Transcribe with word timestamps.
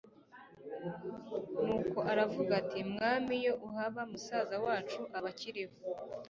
Nuko 1.63 1.97
aravuga 2.11 2.51
ati 2.61 2.79
Mwami 2.91 3.33
iyo 3.41 3.53
uhaba 3.67 4.01
musaza 4.11 4.55
wacu 4.65 5.01
aba 5.17 5.29
akiriho 5.33 5.75